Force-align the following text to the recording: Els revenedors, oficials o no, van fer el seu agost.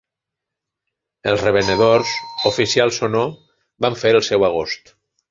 Els 1.33 1.43
revenedors, 1.47 2.13
oficials 2.51 2.97
o 3.07 3.09
no, 3.17 3.21
van 3.87 3.99
fer 4.05 4.13
el 4.21 4.23
seu 4.29 4.47
agost. 4.49 4.91